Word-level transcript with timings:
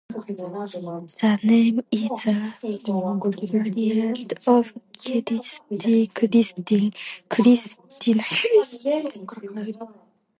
The 1.19 1.39
name 1.43 1.81
is 1.91 2.11
a 2.25 2.33
variant 2.59 2.89
of 4.47 4.73
Kristi, 4.97 6.09
Kristin, 6.15 6.91
Kristina, 7.29 9.15
and 9.15 9.27
Kristine. 9.27 9.89